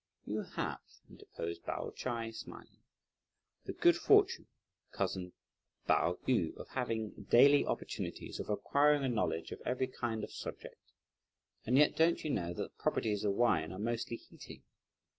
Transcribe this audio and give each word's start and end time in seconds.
"You 0.25 0.41
have," 0.55 0.79
interposed 1.11 1.63
Pao 1.63 1.91
Ch'ai 1.91 2.31
smiling, 2.33 2.79
"the 3.65 3.73
good 3.73 3.95
fortune, 3.95 4.47
cousin 4.91 5.31
Pao 5.85 6.15
yü, 6.27 6.57
of 6.57 6.69
having 6.69 7.27
daily 7.29 7.63
opportunities 7.67 8.39
of 8.39 8.49
acquiring 8.49 9.03
a 9.03 9.09
knowledge 9.09 9.51
of 9.51 9.61
every 9.63 9.85
kind 9.87 10.23
of 10.23 10.33
subject, 10.33 10.81
and 11.67 11.77
yet 11.77 11.95
don't 11.95 12.23
you 12.23 12.31
know 12.31 12.51
that 12.51 12.63
the 12.75 12.81
properties 12.81 13.23
of 13.23 13.33
wine 13.35 13.71
are 13.71 13.77
mostly 13.77 14.17
heating? 14.17 14.63